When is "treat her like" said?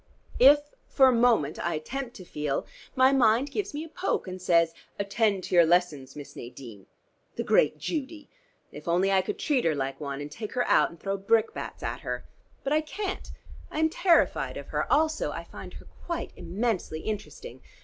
9.37-10.01